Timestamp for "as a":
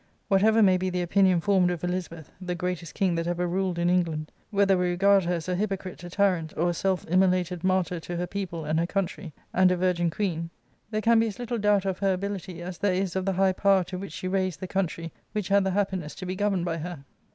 5.35-5.53